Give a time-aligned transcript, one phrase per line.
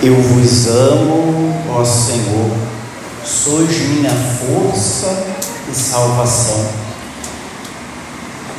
[0.00, 2.56] Eu vos amo, ó Senhor,
[3.24, 5.26] sois minha força
[5.68, 6.68] e salvação.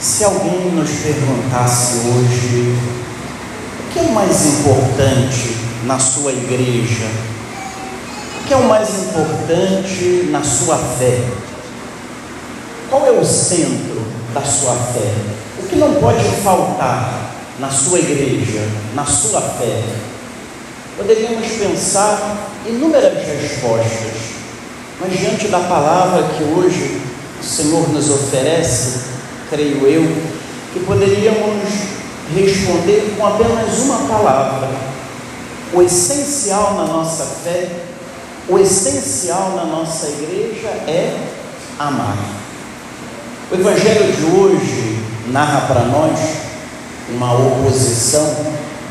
[0.01, 2.77] Se alguém nos perguntasse hoje
[3.79, 5.55] o que é o mais importante
[5.85, 7.07] na sua igreja,
[8.41, 11.23] o que é o mais importante na sua fé,
[12.89, 15.13] qual é o centro da sua fé?
[15.57, 20.08] O que não pode faltar na sua igreja, na sua fé?
[20.99, 24.11] Poderíamos pensar inúmeras respostas,
[24.99, 27.01] mas diante da palavra que hoje
[27.39, 28.99] o Senhor nos oferece,
[29.49, 30.03] creio eu,
[30.73, 31.63] que poderíamos
[32.35, 34.67] responder com apenas uma palavra.
[35.71, 37.69] O essencial na nossa fé,
[38.49, 41.17] o essencial na nossa igreja é
[41.79, 42.17] amar.
[43.49, 46.19] O Evangelho de hoje narra para nós
[47.09, 48.38] uma oposição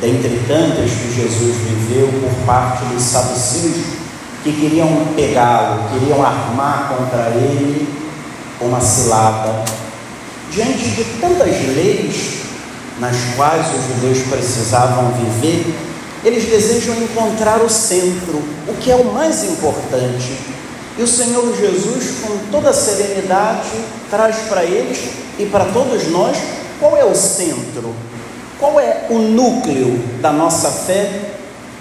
[0.00, 3.98] dentre tantas que Jesus viveu por parte dos saduceus
[4.44, 7.88] que queriam pegá-lo, queriam armar contra ele
[8.60, 9.64] uma cilada.
[10.52, 12.38] Diante de tantas leis
[13.00, 15.74] nas quais os judeus precisavam viver,
[16.24, 20.32] eles desejam encontrar o centro, o que é o mais importante.
[20.96, 23.68] E o Senhor Jesus, com toda serenidade,
[24.10, 24.98] traz para eles
[25.38, 26.36] e para todos nós
[26.80, 27.94] qual é o centro,
[28.58, 31.32] qual é o núcleo da nossa fé?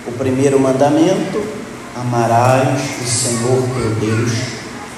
[0.05, 1.43] O primeiro mandamento:
[1.95, 4.31] amarás o Senhor teu Deus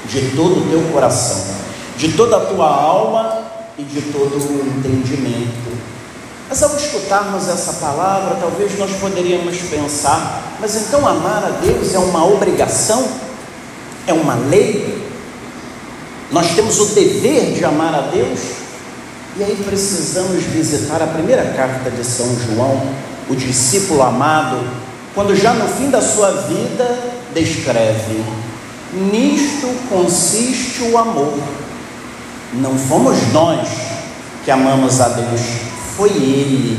[0.05, 1.55] de todo o teu coração,
[1.97, 3.43] de toda a tua alma
[3.77, 5.79] e de todo o entendimento.
[6.49, 11.99] Mas ao escutarmos essa palavra, talvez nós poderíamos pensar: mas então amar a Deus é
[11.99, 13.07] uma obrigação?
[14.05, 15.07] É uma lei?
[16.31, 18.58] Nós temos o dever de amar a Deus?
[19.39, 22.81] E aí precisamos visitar a primeira carta de São João,
[23.29, 24.59] o discípulo amado,
[25.15, 26.99] quando já no fim da sua vida
[27.33, 28.21] descreve:
[28.91, 31.39] Nisto consiste o amor.
[32.55, 33.69] Não fomos nós
[34.43, 35.39] que amamos a Deus,
[35.95, 36.77] foi Ele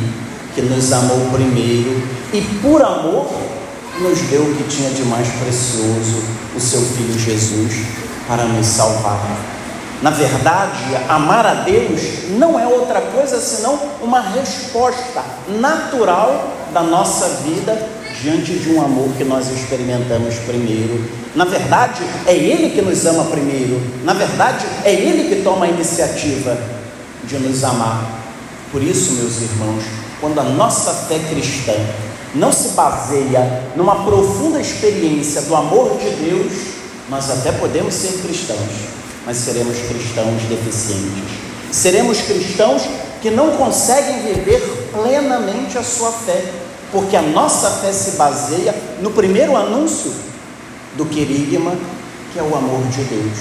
[0.54, 3.30] que nos amou primeiro e por amor
[4.02, 6.22] nos deu o que tinha de mais precioso,
[6.54, 7.86] o seu Filho Jesus,
[8.28, 9.59] para nos salvar.
[10.02, 17.28] Na verdade, amar a Deus não é outra coisa senão uma resposta natural da nossa
[17.44, 17.86] vida
[18.22, 21.04] diante de um amor que nós experimentamos primeiro.
[21.34, 23.78] Na verdade, é Ele que nos ama primeiro.
[24.02, 26.56] Na verdade, é Ele que toma a iniciativa
[27.24, 28.02] de nos amar.
[28.72, 29.84] Por isso, meus irmãos,
[30.18, 31.74] quando a nossa fé cristã
[32.34, 36.52] não se baseia numa profunda experiência do amor de Deus,
[37.10, 38.99] nós até podemos ser cristãos
[39.30, 41.22] mas seremos cristãos deficientes.
[41.70, 42.82] Seremos cristãos
[43.22, 44.60] que não conseguem viver
[44.92, 46.46] plenamente a sua fé,
[46.90, 50.12] porque a nossa fé se baseia no primeiro anúncio
[50.96, 51.76] do querigma,
[52.32, 53.38] que é o amor de Deus.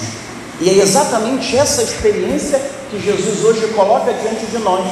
[0.62, 2.62] E é exatamente essa experiência
[2.92, 4.86] que Jesus hoje coloca diante de nós,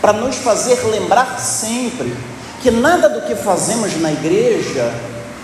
[0.00, 2.12] para nos fazer lembrar sempre
[2.60, 4.92] que nada do que fazemos na igreja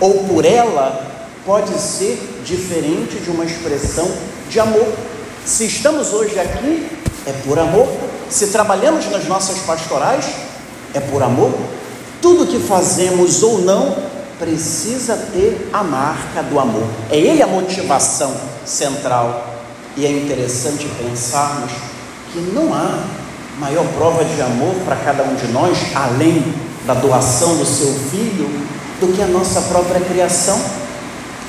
[0.01, 1.07] ou por ela
[1.45, 4.05] pode ser diferente de uma expressão
[4.49, 4.87] de amor.
[5.45, 6.89] Se estamos hoje aqui,
[7.25, 7.87] é por amor.
[8.29, 10.25] Se trabalhamos nas nossas pastorais,
[10.93, 11.53] é por amor.
[12.21, 13.95] Tudo que fazemos ou não
[14.39, 16.87] precisa ter a marca do amor.
[17.09, 19.55] É ele a motivação central.
[19.95, 21.71] E é interessante pensarmos
[22.31, 23.03] que não há
[23.59, 26.43] maior prova de amor para cada um de nós, além
[26.85, 28.49] da doação do seu filho,
[28.99, 30.59] do que a nossa própria criação.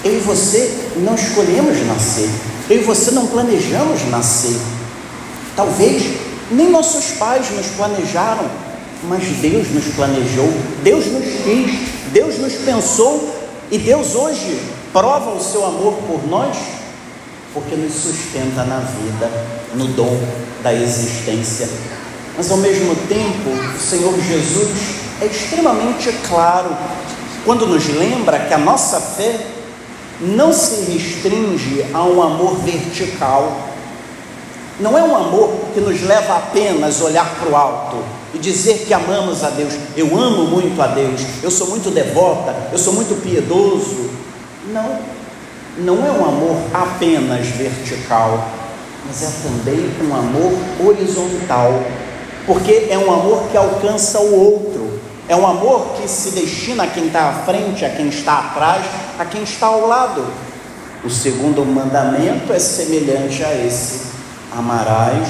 [0.02, 2.30] Eu e você não escolhemos nascer,
[2.70, 4.56] eu e você não planejamos nascer.
[5.56, 6.02] Talvez
[6.50, 8.48] nem nossos pais nos planejaram,
[9.04, 13.34] mas Deus nos planejou, Deus nos quis, Deus nos pensou
[13.70, 14.60] e Deus hoje
[14.92, 16.56] prova o seu amor por nós
[17.52, 19.30] porque nos sustenta na vida,
[19.74, 20.16] no dom
[20.62, 21.68] da existência.
[22.36, 24.68] Mas ao mesmo tempo, o Senhor Jesus
[25.20, 26.76] é extremamente claro
[27.44, 29.40] quando nos lembra que a nossa fé
[30.20, 33.68] não se restringe a um amor vertical.
[34.78, 37.96] Não é um amor que nos leva apenas a olhar para o alto
[38.34, 39.74] e dizer que amamos a Deus.
[39.96, 44.10] Eu amo muito a Deus, eu sou muito devota, eu sou muito piedoso.
[44.72, 44.98] Não,
[45.78, 48.48] não é um amor apenas vertical,
[49.06, 50.52] mas é também um amor
[50.86, 51.82] horizontal,
[52.46, 54.89] porque é um amor que alcança o outro.
[55.30, 58.84] É um amor que se destina a quem está à frente, a quem está atrás,
[59.16, 60.26] a quem está ao lado.
[61.04, 64.06] O segundo mandamento é semelhante a esse:
[64.50, 65.28] amarás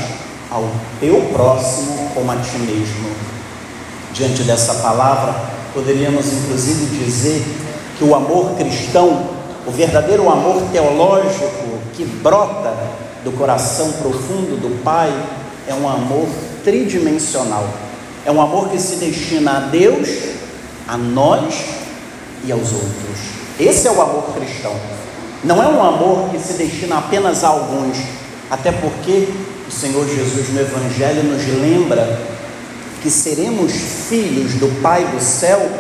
[0.50, 0.64] ao
[0.99, 3.11] teu próximo como a ti mesmo.
[4.14, 5.35] Diante dessa palavra,
[5.75, 7.44] poderíamos inclusive dizer
[7.99, 9.29] que o amor cristão,
[9.67, 12.73] o verdadeiro amor teológico que brota
[13.23, 15.12] do coração profundo do Pai,
[15.69, 16.26] é um amor
[16.64, 17.89] tridimensional.
[18.25, 20.08] É um amor que se destina a Deus,
[20.87, 21.55] a nós
[22.44, 23.19] e aos outros.
[23.58, 24.75] Esse é o amor cristão.
[25.43, 27.96] Não é um amor que se destina apenas a alguns,
[28.50, 29.28] até porque
[29.67, 32.20] o Senhor Jesus no Evangelho nos lembra
[33.02, 35.70] que seremos filhos do Pai do céu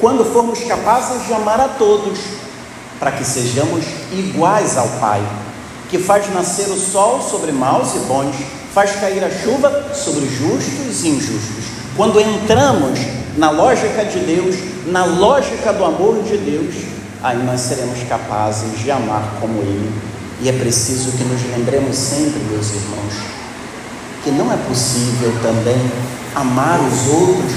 [0.00, 2.18] quando formos capazes de amar a todos,
[2.98, 5.22] para que sejamos iguais ao Pai,
[5.88, 8.34] que faz nascer o sol sobre maus e bons,
[8.72, 11.73] faz cair a chuva sobre justos e injustos.
[11.96, 12.98] Quando entramos
[13.36, 14.56] na lógica de Deus,
[14.86, 16.74] na lógica do amor de Deus,
[17.22, 19.92] aí nós seremos capazes de amar como Ele.
[20.40, 23.14] E é preciso que nos lembremos sempre, meus irmãos,
[24.24, 25.78] que não é possível também
[26.34, 27.52] amar os outros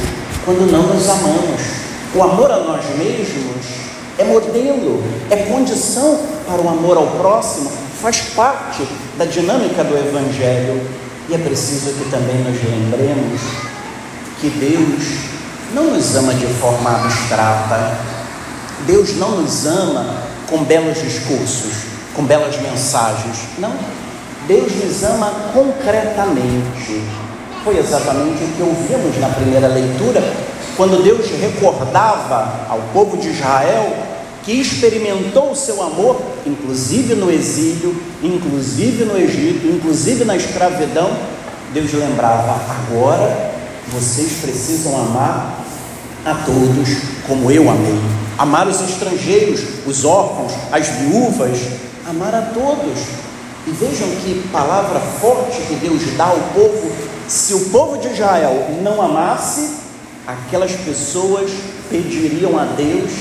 [0.46, 1.62] quando não nos amamos.
[2.14, 3.66] O amor a nós mesmos
[4.20, 8.88] é modelo, é condição para o amor ao próximo, faz parte
[9.18, 10.80] da dinâmica do Evangelho.
[11.28, 13.42] E é preciso que também nos lembremos
[14.40, 15.38] que Deus
[15.74, 17.98] não nos ama de forma abstrata,
[18.86, 20.06] Deus não nos ama
[20.50, 21.74] com belos discursos,
[22.14, 23.74] com belas mensagens, não.
[24.48, 27.02] Deus nos ama concretamente.
[27.64, 30.24] Foi exatamente o que ouvimos na primeira leitura,
[30.78, 33.94] quando Deus recordava ao povo de Israel
[34.44, 37.94] que experimentou o seu amor, inclusive no exílio,
[38.24, 41.12] inclusive no Egito, inclusive na escravidão.
[41.74, 43.47] Deus lembrava: agora
[43.92, 45.64] vocês precisam amar
[46.26, 46.90] a todos
[47.28, 48.00] como eu amei.
[48.38, 51.58] Amar os estrangeiros, os órfãos, as viúvas,
[52.08, 53.00] amar a todos.
[53.66, 56.92] E vejam que palavra forte que Deus dá ao povo.
[57.28, 59.72] Se o povo de Israel não amasse,
[60.26, 61.52] aquelas pessoas
[61.90, 63.12] pediriam a Deus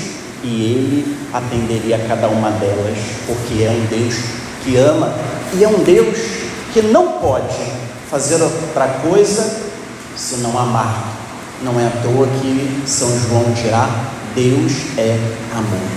[0.43, 4.15] e ele atenderia a cada uma delas, porque é um Deus
[4.63, 5.13] que ama
[5.53, 6.17] e é um Deus
[6.73, 7.55] que não pode
[8.09, 9.66] fazer outra coisa
[10.17, 11.13] se não amar.
[11.61, 13.89] Não é à toa que São João dirá:
[14.35, 15.17] Deus é
[15.55, 15.87] amor.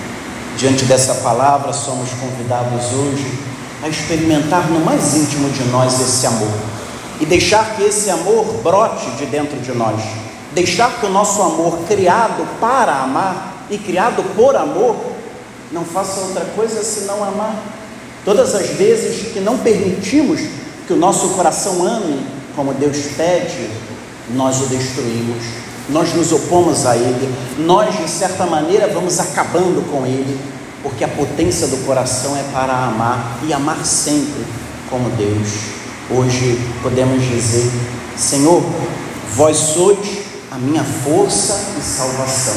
[0.56, 3.38] Diante dessa palavra, somos convidados hoje
[3.82, 6.52] a experimentar no mais íntimo de nós esse amor
[7.18, 10.00] e deixar que esse amor brote de dentro de nós.
[10.52, 14.96] Deixar que o nosso amor, criado para amar e criado por amor,
[15.70, 17.54] não faça outra coisa senão amar.
[18.24, 20.40] Todas as vezes que não permitimos
[20.86, 22.26] que o nosso coração ame
[22.56, 23.70] como Deus pede,
[24.34, 25.42] nós o destruímos,
[25.88, 30.38] nós nos opomos a ele, nós de certa maneira vamos acabando com ele,
[30.82, 34.44] porque a potência do coração é para amar e amar sempre
[34.88, 35.48] como Deus.
[36.10, 37.70] Hoje podemos dizer:
[38.16, 38.62] Senhor,
[39.34, 39.98] vós sois
[40.50, 42.54] a minha força e salvação.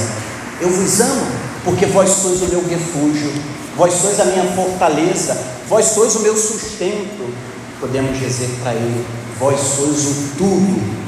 [0.62, 1.26] Eu vos amo,
[1.64, 3.32] porque vós sois o meu refúgio,
[3.76, 5.38] vós sois a minha fortaleza,
[5.68, 7.34] vós sois o meu sustento.
[7.80, 9.06] Podemos dizer para Ele:
[9.40, 11.03] Vós sois o tudo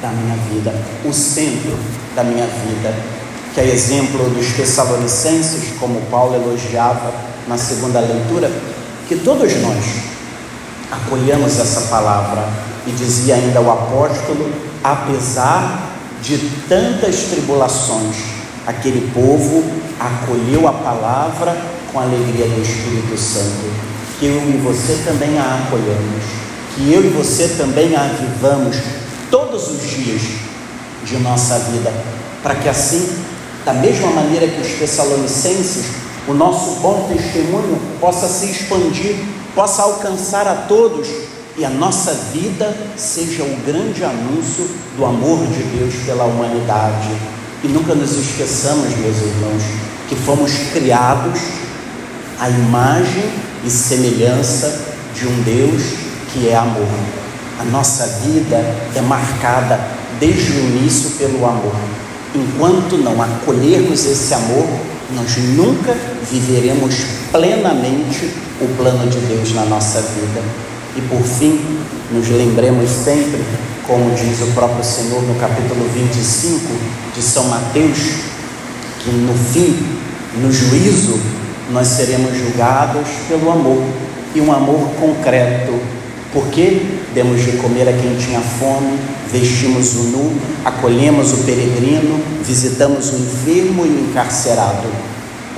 [0.00, 1.76] da minha vida, o centro
[2.14, 2.94] da minha vida,
[3.54, 7.12] que é exemplo dos Tessalonicenses, como Paulo elogiava
[7.48, 8.50] na segunda leitura,
[9.08, 9.84] que todos nós
[10.90, 12.46] acolhemos essa palavra
[12.86, 14.52] e dizia ainda o apóstolo,
[14.84, 15.90] apesar
[16.22, 16.38] de
[16.68, 18.16] tantas tribulações,
[18.66, 19.64] aquele povo
[19.98, 21.56] acolheu a palavra
[21.92, 23.72] com a alegria do Espírito Santo,
[24.18, 26.24] que eu e você também a acolhemos,
[26.74, 28.76] que eu e você também a avivamos
[29.30, 30.22] todos os dias
[31.04, 31.92] de nossa vida,
[32.42, 33.08] para que assim,
[33.64, 35.86] da mesma maneira que os Tessalonicenses,
[36.28, 39.16] o nosso bom testemunho possa se expandir,
[39.54, 41.08] possa alcançar a todos
[41.56, 47.08] e a nossa vida seja o grande anúncio do amor de Deus pela humanidade.
[47.64, 49.62] E nunca nos esqueçamos, meus irmãos,
[50.08, 51.40] que fomos criados
[52.38, 53.24] à imagem
[53.64, 55.82] e semelhança de um Deus
[56.32, 56.86] que é amor.
[57.58, 58.56] A nossa vida
[58.94, 59.80] é marcada
[60.20, 61.74] desde o início pelo amor.
[62.34, 64.66] Enquanto não acolhermos esse amor,
[65.14, 65.96] nós nunca
[66.30, 66.94] viveremos
[67.32, 70.42] plenamente o plano de Deus na nossa vida.
[70.96, 71.78] E por fim,
[72.12, 73.42] nos lembremos sempre,
[73.86, 76.60] como diz o próprio Senhor no capítulo 25
[77.14, 77.98] de São Mateus,
[79.02, 79.76] que no fim,
[80.42, 81.18] no juízo,
[81.70, 83.82] nós seremos julgados pelo amor
[84.34, 85.72] e um amor concreto
[86.36, 86.82] porque
[87.16, 88.98] demos de comer a quem tinha fome,
[89.32, 90.32] vestimos o nu,
[90.62, 94.86] acolhemos o peregrino, visitamos o enfermo e o encarcerado.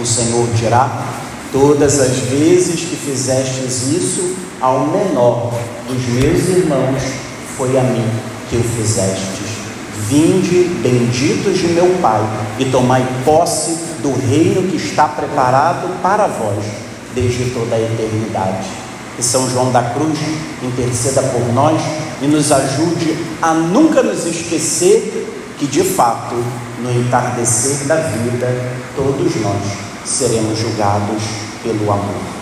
[0.00, 1.04] O Senhor dirá:
[1.50, 5.52] Todas as vezes que fizestes isso ao menor
[5.88, 7.02] dos meus irmãos,
[7.56, 8.08] foi a mim
[8.48, 9.58] que o fizestes.
[10.08, 12.22] Vinde, benditos de meu Pai,
[12.60, 16.64] e tomai posse do reino que está preparado para vós
[17.16, 18.87] desde toda a eternidade.
[19.18, 20.16] Que São João da Cruz
[20.62, 21.82] interceda por nós
[22.22, 25.26] e nos ajude a nunca nos esquecer
[25.58, 26.36] que, de fato,
[26.80, 28.46] no entardecer da vida,
[28.94, 29.62] todos nós
[30.04, 31.20] seremos julgados
[31.64, 32.37] pelo amor.